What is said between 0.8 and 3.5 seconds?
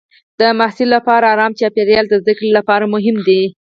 لپاره ارام چاپېریال د زده کړې لپاره مهم دی.